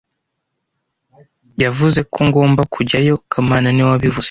Yavuze 1.63 1.99
ko 2.13 2.19
ngomba 2.27 2.61
kujyayo 2.73 3.13
kamana 3.31 3.67
niwe 3.71 3.89
wabivuze 3.91 4.19